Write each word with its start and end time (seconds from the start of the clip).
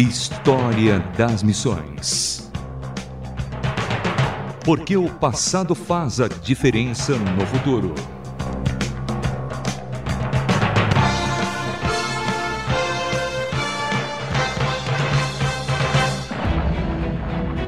História 0.00 0.98
das 1.18 1.42
Missões. 1.42 2.50
Porque 4.64 4.96
o 4.96 5.10
passado 5.10 5.74
faz 5.74 6.18
a 6.18 6.26
diferença 6.26 7.18
no 7.18 7.44
futuro. 7.44 7.94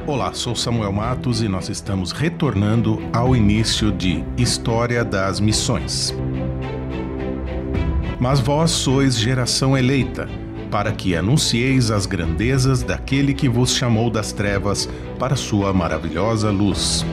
Olá, 0.07 0.33
sou 0.33 0.55
Samuel 0.55 0.91
Matos 0.91 1.43
e 1.43 1.47
nós 1.47 1.69
estamos 1.69 2.11
retornando 2.11 2.99
ao 3.13 3.35
início 3.35 3.91
de 3.91 4.25
História 4.35 5.05
das 5.05 5.39
Missões. 5.39 6.11
Mas 8.19 8.39
vós 8.39 8.71
sois 8.71 9.19
geração 9.19 9.77
eleita, 9.77 10.27
para 10.73 10.91
que 10.91 11.15
anuncieis 11.15 11.91
as 11.91 12.07
grandezas 12.07 12.81
daquele 12.81 13.31
que 13.35 13.47
vos 13.47 13.75
chamou 13.75 14.09
das 14.09 14.31
trevas 14.31 14.89
para 15.19 15.35
sua 15.35 15.71
maravilhosa 15.71 16.49
luz. 16.49 17.05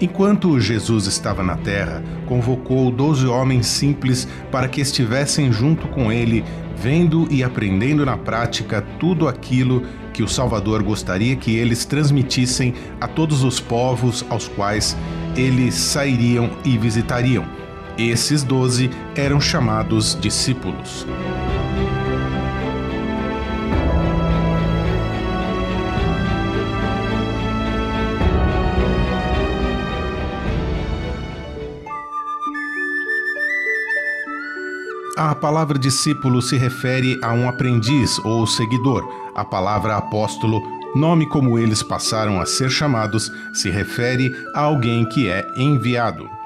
Enquanto 0.00 0.58
Jesus 0.58 1.06
estava 1.06 1.40
na 1.40 1.56
terra, 1.56 2.02
convocou 2.26 2.90
doze 2.90 3.28
homens 3.28 3.68
simples 3.68 4.26
para 4.50 4.66
que 4.66 4.80
estivessem 4.80 5.52
junto 5.52 5.86
com 5.86 6.10
ele, 6.10 6.44
vendo 6.76 7.28
e 7.30 7.44
aprendendo 7.44 8.04
na 8.04 8.16
prática 8.16 8.82
tudo 8.98 9.28
aquilo 9.28 9.84
que 10.12 10.24
o 10.24 10.28
Salvador 10.28 10.82
gostaria 10.82 11.36
que 11.36 11.54
eles 11.54 11.84
transmitissem 11.84 12.74
a 13.00 13.06
todos 13.06 13.44
os 13.44 13.60
povos 13.60 14.26
aos 14.28 14.48
quais 14.48 14.96
eles 15.36 15.76
sairiam 15.76 16.50
e 16.64 16.76
visitariam. 16.76 17.61
Esses 17.98 18.42
doze 18.42 18.90
eram 19.14 19.40
chamados 19.40 20.16
discípulos. 20.18 21.06
A 35.14 35.34
palavra 35.34 35.78
discípulo 35.78 36.40
se 36.40 36.56
refere 36.56 37.18
a 37.22 37.32
um 37.32 37.46
aprendiz 37.46 38.18
ou 38.24 38.46
seguidor. 38.46 39.06
A 39.34 39.44
palavra 39.44 39.96
apóstolo, 39.96 40.62
nome 40.94 41.28
como 41.28 41.58
eles 41.58 41.82
passaram 41.82 42.40
a 42.40 42.46
ser 42.46 42.70
chamados, 42.70 43.30
se 43.52 43.70
refere 43.70 44.34
a 44.54 44.62
alguém 44.62 45.04
que 45.04 45.28
é 45.28 45.46
enviado. 45.56 46.41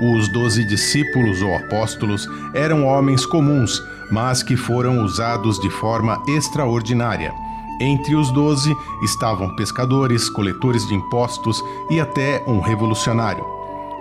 Os 0.00 0.28
doze 0.28 0.64
discípulos 0.64 1.40
ou 1.40 1.56
apóstolos 1.56 2.28
eram 2.52 2.84
homens 2.86 3.24
comuns, 3.24 3.82
mas 4.10 4.42
que 4.42 4.56
foram 4.56 5.04
usados 5.04 5.58
de 5.60 5.70
forma 5.70 6.20
extraordinária. 6.28 7.32
Entre 7.80 8.14
os 8.14 8.30
doze 8.32 8.76
estavam 9.02 9.54
pescadores, 9.56 10.28
coletores 10.28 10.86
de 10.86 10.94
impostos 10.94 11.62
e 11.90 12.00
até 12.00 12.42
um 12.46 12.60
revolucionário. 12.60 13.44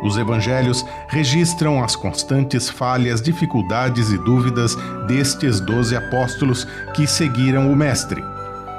Os 0.04 0.18
evangelhos 0.18 0.86
registram 1.08 1.84
as 1.84 1.96
constantes 1.96 2.70
falhas, 2.70 3.22
dificuldades 3.22 4.12
e 4.12 4.18
dúvidas 4.18 4.76
destes 5.08 5.60
doze 5.60 5.96
apóstolos 5.96 6.68
que 6.94 7.08
seguiram 7.08 7.72
o 7.72 7.76
Mestre. 7.76 8.22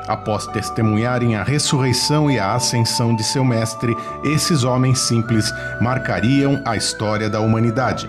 Após 0.07 0.47
testemunharem 0.47 1.35
a 1.35 1.43
ressurreição 1.43 2.31
e 2.31 2.39
a 2.39 2.55
ascensão 2.55 3.17
de 3.17 3.25
seu 3.25 3.45
mestre, 3.45 3.97
esses 4.23 4.63
homens 4.63 4.99
simples 4.99 5.51
marcariam 5.81 6.61
a 6.65 6.77
história 6.77 7.31
da 7.31 7.41
humanidade. 7.41 8.09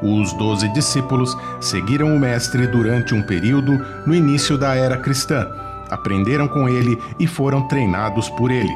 Os 0.00 0.32
doze 0.34 0.68
discípulos 0.68 1.36
seguiram 1.60 2.14
o 2.14 2.20
Mestre 2.20 2.66
durante 2.66 3.14
um 3.14 3.22
período 3.22 3.84
no 4.06 4.14
início 4.14 4.58
da 4.58 4.74
era 4.74 4.98
cristã, 4.98 5.48
aprenderam 5.90 6.46
com 6.46 6.68
ele 6.68 6.98
e 7.18 7.26
foram 7.26 7.66
treinados 7.68 8.28
por 8.30 8.50
ele. 8.50 8.72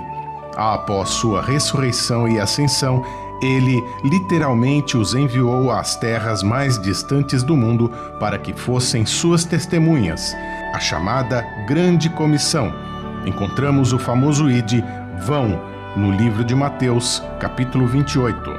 Após 0.56 1.11
sua 1.11 1.43
ressurreição 1.43 2.27
e 2.27 2.41
ascensão, 2.41 3.05
ele 3.43 3.82
literalmente 4.04 4.97
os 4.97 5.15
enviou 5.15 5.71
às 5.71 5.97
terras 5.97 6.43
mais 6.43 6.81
distantes 6.81 7.43
do 7.43 7.56
mundo 7.56 7.91
para 8.19 8.38
que 8.38 8.53
fossem 8.53 9.06
suas 9.06 9.44
testemunhas, 9.44 10.34
a 10.75 10.81
chamada 10.81 11.43
Grande 11.66 12.09
Comissão. 12.10 12.72
Encontramos 13.25 13.93
o 13.93 13.99
famoso 13.99 14.50
ide 14.50 14.84
vão 15.21 15.60
no 15.97 16.10
livro 16.10 16.44
de 16.44 16.54
Mateus, 16.54 17.22
capítulo 17.41 17.87
28. 17.87 18.50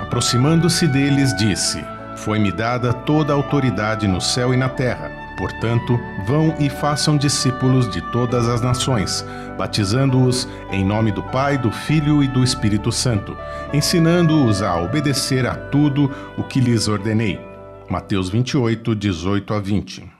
Aproximando-se 0.00 0.86
deles, 0.86 1.34
disse: 1.36 1.84
Foi-me 2.16 2.50
dada 2.50 2.92
toda 2.92 3.32
a 3.32 3.36
autoridade 3.36 4.06
no 4.06 4.20
céu 4.20 4.52
e 4.52 4.56
na 4.56 4.68
terra. 4.68 5.23
Portanto, 5.36 6.00
vão 6.26 6.54
e 6.58 6.70
façam 6.70 7.16
discípulos 7.16 7.90
de 7.90 8.00
todas 8.12 8.48
as 8.48 8.60
nações, 8.60 9.24
batizando-os 9.58 10.48
em 10.70 10.84
nome 10.84 11.10
do 11.10 11.22
Pai, 11.22 11.58
do 11.58 11.70
Filho 11.70 12.22
e 12.22 12.28
do 12.28 12.44
Espírito 12.44 12.92
Santo, 12.92 13.36
ensinando-os 13.72 14.62
a 14.62 14.76
obedecer 14.80 15.46
a 15.46 15.54
tudo 15.54 16.10
o 16.36 16.42
que 16.44 16.60
lhes 16.60 16.88
ordenei. 16.88 17.40
Mateus 17.90 18.28
28, 18.30 18.94
18 18.94 19.54
a 19.54 19.60
20. 19.60 20.14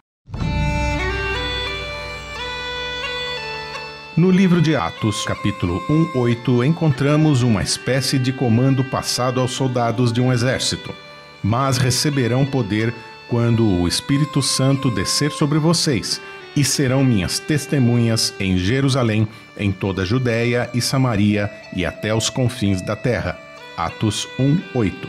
No 4.16 4.30
livro 4.30 4.62
de 4.62 4.76
Atos, 4.76 5.24
capítulo 5.24 5.82
1, 5.90 6.18
8, 6.20 6.62
encontramos 6.62 7.42
uma 7.42 7.62
espécie 7.62 8.16
de 8.16 8.32
comando 8.32 8.84
passado 8.84 9.40
aos 9.40 9.50
soldados 9.50 10.12
de 10.12 10.20
um 10.20 10.32
exército. 10.32 10.94
Mas 11.42 11.78
receberão 11.78 12.46
poder 12.46 12.94
quando 13.28 13.66
o 13.66 13.88
Espírito 13.88 14.42
Santo 14.42 14.90
descer 14.90 15.30
sobre 15.30 15.58
vocês, 15.58 16.20
e 16.56 16.64
serão 16.64 17.02
minhas 17.02 17.38
testemunhas 17.38 18.32
em 18.38 18.56
Jerusalém, 18.56 19.26
em 19.56 19.72
toda 19.72 20.02
a 20.02 20.04
Judéia 20.04 20.70
e 20.72 20.80
Samaria 20.80 21.50
e 21.74 21.84
até 21.84 22.14
os 22.14 22.30
confins 22.30 22.80
da 22.80 22.94
terra. 22.94 23.38
Atos 23.76 24.28
1:8. 24.38 25.08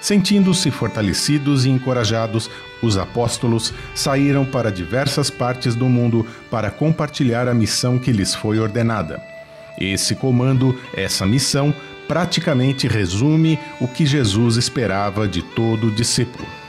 Sentindo-se 0.00 0.68
fortalecidos 0.72 1.64
e 1.64 1.70
encorajados, 1.70 2.50
os 2.82 2.98
apóstolos 2.98 3.72
saíram 3.94 4.44
para 4.44 4.72
diversas 4.72 5.30
partes 5.30 5.76
do 5.76 5.88
mundo 5.88 6.26
para 6.50 6.72
compartilhar 6.72 7.46
a 7.46 7.54
missão 7.54 8.00
que 8.00 8.10
lhes 8.10 8.34
foi 8.34 8.58
ordenada. 8.58 9.22
Esse 9.78 10.16
comando, 10.16 10.76
essa 10.92 11.24
missão, 11.24 11.72
praticamente 12.08 12.88
resume 12.88 13.58
o 13.80 13.86
que 13.86 14.04
Jesus 14.04 14.56
esperava 14.56 15.28
de 15.28 15.40
todo 15.40 15.90
discípulo. 15.92 16.61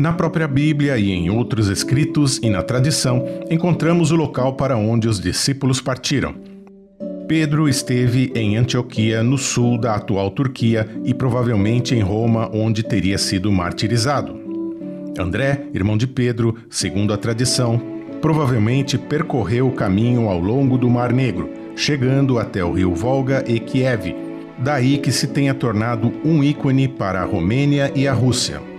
Na 0.00 0.14
própria 0.14 0.48
Bíblia 0.48 0.96
e 0.96 1.10
em 1.10 1.28
outros 1.28 1.68
escritos 1.68 2.40
e 2.42 2.48
na 2.48 2.62
tradição, 2.62 3.22
encontramos 3.50 4.10
o 4.10 4.16
local 4.16 4.54
para 4.54 4.74
onde 4.74 5.06
os 5.06 5.20
discípulos 5.20 5.78
partiram. 5.78 6.34
Pedro 7.28 7.68
esteve 7.68 8.32
em 8.34 8.56
Antioquia, 8.56 9.22
no 9.22 9.36
sul 9.36 9.78
da 9.78 9.96
atual 9.96 10.30
Turquia, 10.30 10.88
e 11.04 11.12
provavelmente 11.12 11.94
em 11.94 12.00
Roma, 12.00 12.50
onde 12.50 12.82
teria 12.82 13.18
sido 13.18 13.52
martirizado. 13.52 14.40
André, 15.18 15.66
irmão 15.74 15.98
de 15.98 16.06
Pedro, 16.06 16.56
segundo 16.70 17.12
a 17.12 17.18
tradição, 17.18 17.78
provavelmente 18.22 18.96
percorreu 18.96 19.68
o 19.68 19.72
caminho 19.72 20.30
ao 20.30 20.40
longo 20.40 20.78
do 20.78 20.88
Mar 20.88 21.12
Negro, 21.12 21.50
chegando 21.76 22.38
até 22.38 22.64
o 22.64 22.72
rio 22.72 22.94
Volga 22.94 23.44
e 23.46 23.60
Kiev, 23.60 24.16
daí 24.58 24.96
que 24.96 25.12
se 25.12 25.26
tenha 25.26 25.52
tornado 25.52 26.10
um 26.24 26.42
ícone 26.42 26.88
para 26.88 27.20
a 27.20 27.26
Romênia 27.26 27.92
e 27.94 28.08
a 28.08 28.14
Rússia. 28.14 28.69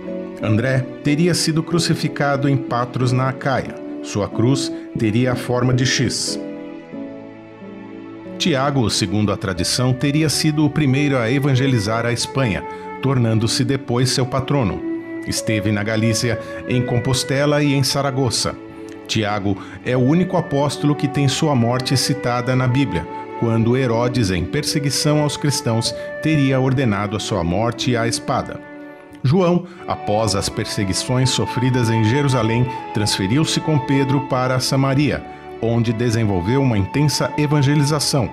André 0.42 0.84
teria 1.04 1.34
sido 1.34 1.62
crucificado 1.62 2.48
em 2.48 2.56
Patros, 2.56 3.12
na 3.12 3.28
Acaia. 3.28 3.76
Sua 4.02 4.28
cruz 4.28 4.72
teria 4.98 5.32
a 5.32 5.36
forma 5.36 5.72
de 5.72 5.86
X. 5.86 6.38
Tiago, 8.38 8.90
segundo 8.90 9.30
a 9.30 9.36
tradição, 9.36 9.92
teria 9.92 10.28
sido 10.28 10.66
o 10.66 10.70
primeiro 10.70 11.16
a 11.16 11.30
evangelizar 11.30 12.04
a 12.04 12.12
Espanha, 12.12 12.64
tornando-se 13.00 13.64
depois 13.64 14.10
seu 14.10 14.26
patrono. 14.26 14.82
Esteve 15.28 15.70
na 15.70 15.84
Galícia, 15.84 16.40
em 16.68 16.82
Compostela 16.82 17.62
e 17.62 17.72
em 17.72 17.84
Saragoça. 17.84 18.56
Tiago 19.06 19.56
é 19.84 19.96
o 19.96 20.00
único 20.00 20.36
apóstolo 20.36 20.96
que 20.96 21.06
tem 21.06 21.28
sua 21.28 21.54
morte 21.54 21.96
citada 21.96 22.56
na 22.56 22.66
Bíblia, 22.66 23.06
quando 23.38 23.76
Herodes, 23.76 24.32
em 24.32 24.44
perseguição 24.44 25.22
aos 25.22 25.36
cristãos, 25.36 25.94
teria 26.20 26.58
ordenado 26.58 27.16
a 27.16 27.20
sua 27.20 27.44
morte 27.44 27.96
à 27.96 28.08
espada. 28.08 28.71
João, 29.24 29.64
após 29.86 30.34
as 30.34 30.48
perseguições 30.48 31.30
sofridas 31.30 31.88
em 31.88 32.04
Jerusalém, 32.04 32.66
transferiu-se 32.92 33.60
com 33.60 33.78
Pedro 33.78 34.22
para 34.22 34.58
Samaria, 34.58 35.24
onde 35.60 35.92
desenvolveu 35.92 36.60
uma 36.60 36.76
intensa 36.76 37.32
evangelização. 37.38 38.28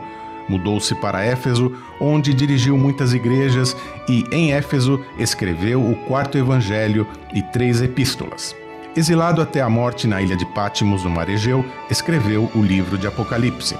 Mudou-se 0.47 0.95
para 0.95 1.23
Éfeso, 1.23 1.71
onde 2.01 2.33
dirigiu 2.33 2.75
muitas 2.75 3.13
igrejas 3.13 3.77
e, 4.07 4.25
em 4.31 4.51
Éfeso, 4.51 4.99
escreveu 5.19 5.79
o 5.79 5.95
quarto 6.07 6.39
evangelho 6.39 7.05
e 7.31 7.43
três 7.43 7.83
epístolas. 7.83 8.55
Exilado 8.95 9.43
até 9.43 9.61
a 9.61 9.69
morte 9.69 10.07
na 10.07 10.19
ilha 10.19 10.35
de 10.35 10.45
Pátimos, 10.47 11.03
no 11.03 11.11
mar 11.11 11.29
Egeu, 11.29 11.63
escreveu 11.91 12.49
o 12.55 12.61
livro 12.63 12.97
de 12.97 13.05
Apocalipse. 13.05 13.77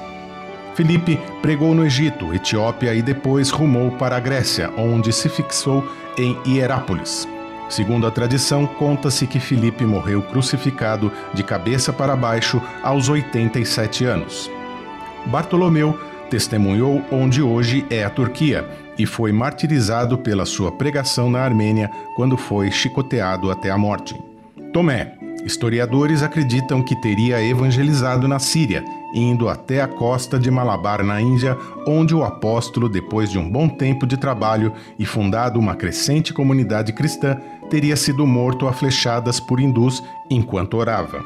Filipe 0.76 1.20
pregou 1.42 1.74
no 1.74 1.84
Egito, 1.84 2.34
Etiópia 2.34 2.94
e 2.94 3.02
depois 3.02 3.50
rumou 3.50 3.92
para 3.92 4.16
a 4.16 4.20
Grécia, 4.20 4.72
onde 4.78 5.12
se 5.12 5.28
fixou 5.28 5.84
em 6.20 6.38
Hierápolis. 6.46 7.28
Segundo 7.70 8.06
a 8.06 8.12
tradição, 8.12 8.66
conta-se 8.66 9.26
que 9.26 9.40
Filipe 9.40 9.86
morreu 9.86 10.22
crucificado 10.22 11.12
de 11.34 11.44
cabeça 11.44 11.94
para 11.94 12.16
baixo 12.16 12.62
aos 12.84 13.08
87 13.08 14.06
anos. 14.06 14.52
Bartolomeu 15.28 15.98
testemunhou 16.30 17.04
onde 17.12 17.42
hoje 17.42 17.86
é 17.90 18.04
a 18.04 18.10
Turquia 18.10 18.68
e 18.98 19.06
foi 19.06 19.32
martirizado 19.32 20.18
pela 20.18 20.46
sua 20.46 20.72
pregação 20.72 21.30
na 21.30 21.42
Armênia 21.42 21.90
quando 22.16 22.36
foi 22.36 22.70
chicoteado 22.72 23.50
até 23.50 23.70
a 23.70 23.78
morte. 23.78 24.16
Tomé. 24.74 25.14
Historiadores 25.46 26.22
acreditam 26.22 26.84
que 26.84 27.00
teria 27.00 27.42
evangelizado 27.42 28.28
na 28.28 28.40
Síria, 28.40 28.84
indo 29.14 29.50
até 29.50 29.82
a 29.82 29.88
costa 29.88 30.40
de 30.40 30.52
Malabar, 30.52 31.04
na 31.04 31.22
Índia, 31.22 31.58
onde 31.88 32.14
o 32.14 32.24
apóstolo, 32.24 32.88
depois 32.88 33.30
de 33.30 33.38
um 33.38 33.50
bom 33.50 33.68
tempo 33.68 34.06
de 34.06 34.18
trabalho 34.18 34.74
e 34.98 35.06
fundado 35.06 35.60
uma 35.60 35.76
crescente 35.76 36.34
comunidade 36.34 36.94
cristã, 36.94 37.38
teria 37.70 37.96
sido 37.96 38.26
morto 38.26 38.68
a 38.68 38.74
flechadas 38.74 39.40
por 39.40 39.60
hindus 39.60 40.04
enquanto 40.30 40.78
orava. 40.78 41.24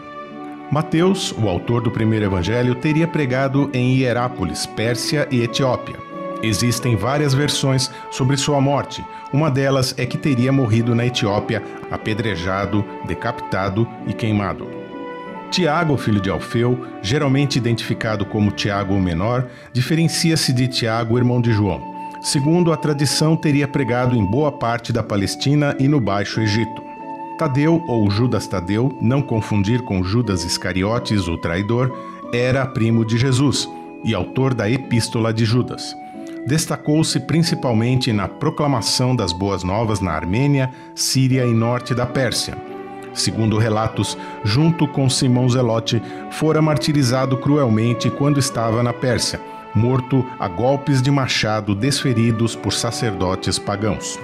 Mateus, 0.71 1.31
o 1.31 1.47
autor 1.47 1.81
do 1.81 1.91
primeiro 1.91 2.25
evangelho, 2.25 2.75
teria 2.75 3.07
pregado 3.07 3.69
em 3.73 3.95
Hierápolis, 3.97 4.65
Pérsia 4.65 5.27
e 5.29 5.41
Etiópia. 5.41 5.95
Existem 6.41 6.95
várias 6.95 7.33
versões 7.33 7.89
sobre 8.11 8.35
sua 8.35 8.59
morte. 8.59 9.05
Uma 9.31 9.49
delas 9.49 9.95
é 9.97 10.05
que 10.05 10.17
teria 10.17 10.51
morrido 10.51 10.93
na 10.93 11.05
Etiópia, 11.05 11.63
apedrejado, 11.89 12.83
decapitado 13.05 13.87
e 14.07 14.13
queimado. 14.13 14.67
Tiago, 15.53 15.95
filho 15.97 16.19
de 16.19 16.31
Alfeu, 16.31 16.83
geralmente 17.03 17.57
identificado 17.57 18.25
como 18.25 18.49
Tiago 18.49 18.95
o 18.95 18.99
Menor, 18.99 19.45
diferencia-se 19.71 20.51
de 20.51 20.67
Tiago, 20.67 21.15
irmão 21.15 21.39
de 21.39 21.53
João. 21.53 21.79
Segundo 22.23 22.73
a 22.73 22.75
tradição, 22.75 23.35
teria 23.35 23.67
pregado 23.67 24.15
em 24.15 24.25
boa 24.25 24.51
parte 24.51 24.91
da 24.91 25.03
Palestina 25.03 25.75
e 25.77 25.87
no 25.87 25.99
Baixo 25.99 26.41
Egito. 26.41 26.81
Tadeu, 27.37 27.83
ou 27.87 28.09
Judas 28.09 28.47
Tadeu, 28.47 28.97
não 28.99 29.21
confundir 29.21 29.83
com 29.83 30.03
Judas 30.03 30.43
Iscariotes, 30.43 31.27
o 31.27 31.37
traidor, 31.37 31.95
era 32.33 32.65
primo 32.65 33.05
de 33.05 33.15
Jesus 33.15 33.69
e 34.03 34.15
autor 34.15 34.55
da 34.55 34.67
Epístola 34.67 35.31
de 35.31 35.45
Judas. 35.45 35.95
Destacou-se 36.47 37.19
principalmente 37.19 38.11
na 38.11 38.27
proclamação 38.27 39.15
das 39.15 39.31
Boas 39.31 39.63
Novas 39.63 39.99
na 39.99 40.13
Armênia, 40.13 40.71
Síria 40.95 41.45
e 41.45 41.53
norte 41.53 41.93
da 41.93 42.07
Pérsia. 42.07 42.72
Segundo 43.13 43.57
relatos, 43.57 44.17
junto 44.43 44.87
com 44.87 45.09
Simão 45.09 45.47
Zelote, 45.47 46.01
fora 46.31 46.61
martirizado 46.61 47.37
cruelmente 47.37 48.09
quando 48.09 48.39
estava 48.39 48.81
na 48.81 48.93
Pérsia 48.93 49.39
morto 49.75 50.25
a 50.39 50.47
golpes 50.47 51.01
de 51.01 51.09
machado 51.09 51.73
desferidos 51.73 52.55
por 52.55 52.73
sacerdotes 52.73 53.57
pagãos. 53.57 54.19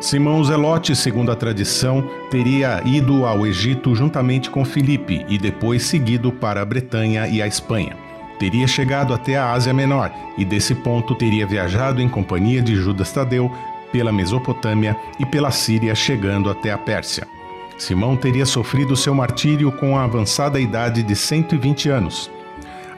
Simão 0.00 0.42
Zelote, 0.44 0.94
segundo 0.94 1.30
a 1.30 1.36
tradição, 1.36 2.02
teria 2.30 2.82
ido 2.84 3.24
ao 3.24 3.46
Egito 3.46 3.94
juntamente 3.94 4.50
com 4.50 4.64
Filipe 4.64 5.24
e 5.28 5.38
depois 5.38 5.84
seguido 5.84 6.32
para 6.32 6.60
a 6.60 6.64
Bretanha 6.64 7.26
e 7.26 7.40
a 7.40 7.46
Espanha. 7.46 7.96
Teria 8.38 8.66
chegado 8.66 9.14
até 9.14 9.36
a 9.36 9.52
Ásia 9.52 9.72
Menor 9.72 10.10
e 10.36 10.44
desse 10.44 10.74
ponto 10.74 11.14
teria 11.14 11.46
viajado 11.46 12.02
em 12.02 12.08
companhia 12.08 12.60
de 12.60 12.74
Judas 12.74 13.12
Tadeu 13.12 13.50
pela 13.92 14.12
Mesopotâmia 14.12 14.96
e 15.20 15.24
pela 15.24 15.52
Síria, 15.52 15.94
chegando 15.94 16.50
até 16.50 16.72
a 16.72 16.76
Pérsia. 16.78 17.33
Simão 17.76 18.16
teria 18.16 18.46
sofrido 18.46 18.96
seu 18.96 19.14
martírio 19.14 19.70
com 19.72 19.98
a 19.98 20.04
avançada 20.04 20.60
idade 20.60 21.02
de 21.02 21.16
120 21.16 21.88
anos. 21.88 22.30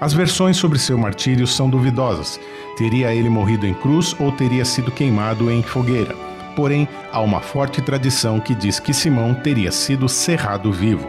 As 0.00 0.12
versões 0.12 0.56
sobre 0.56 0.78
seu 0.78 0.99
martírio 0.99 1.46
são 1.46 1.70
duvidosas. 1.70 2.38
Teria 2.76 3.14
ele 3.14 3.31
morrido 3.31 3.67
em 3.67 3.73
cruz 3.73 4.14
ou 4.20 4.31
teria 4.31 4.64
sido 4.64 4.90
queimado 4.90 5.50
em 5.50 5.62
fogueira? 5.62 6.14
Porém, 6.55 6.87
há 7.12 7.20
uma 7.20 7.40
forte 7.40 7.81
tradição 7.81 8.38
que 8.38 8.55
diz 8.55 8.78
que 8.78 8.93
Simão 8.93 9.34
teria 9.34 9.73
sido 9.73 10.08
cerrado 10.08 10.73
vivo. 10.73 11.08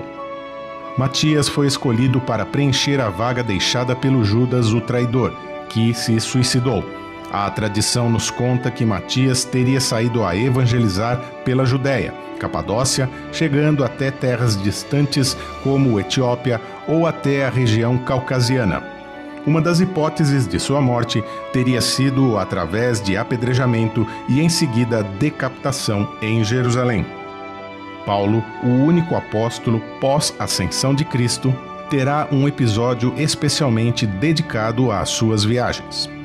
Matias 0.98 1.48
foi 1.48 1.68
escolhido 1.68 2.20
para 2.20 2.46
preencher 2.46 3.00
a 3.00 3.10
vaga 3.10 3.44
deixada 3.44 3.96
pelo 3.96 4.24
Judas, 4.24 4.74
o 4.74 4.82
traidor, 4.82 5.34
que 5.70 5.94
se 5.94 6.20
suicidou. 6.20 6.84
A 7.32 7.50
tradição 7.50 8.10
nos 8.10 8.32
conta 8.32 8.72
que 8.72 8.86
Matias 8.86 9.44
teria 9.44 9.82
saído 9.82 10.24
a 10.24 10.36
evangelizar 10.36 11.20
pela 11.44 11.66
Judéia, 11.66 12.14
Capadócia, 12.40 13.10
chegando 13.34 13.84
até 13.84 14.12
terras 14.12 14.62
distantes 14.62 15.36
como 15.64 16.00
Etiópia 16.00 16.62
ou 16.88 17.06
até 17.06 17.46
a 17.46 17.50
região 17.50 17.98
caucasiana. 17.98 18.82
Uma 19.46 19.62
das 19.62 19.80
hipóteses 19.80 20.48
de 20.48 20.60
sua 20.60 20.82
morte 20.82 21.24
teria 21.54 21.82
sido 21.82 22.38
através 22.38 23.02
de 23.02 23.16
apedrejamento 23.18 24.06
e 24.28 24.42
em 24.42 24.50
seguida 24.50 25.04
decapitação 25.04 26.08
em 26.22 26.44
Jerusalém. 26.44 27.06
Paulo, 28.06 28.44
o 28.64 28.68
único 28.68 29.16
apóstolo 29.16 29.82
pós-ascensão 30.00 30.94
de 30.94 31.04
Cristo, 31.04 31.54
terá 31.90 32.28
um 32.32 32.48
episódio 32.48 33.14
especialmente 33.18 34.06
dedicado 34.06 34.92
às 34.92 35.10
suas 35.10 35.44
viagens. 35.44 36.17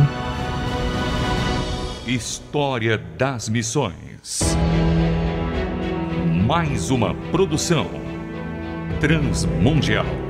História 2.06 2.98
das 2.98 3.48
Missões. 3.48 4.56
Mais 6.46 6.90
uma 6.90 7.14
produção 7.32 7.88
transmundial. 9.00 10.23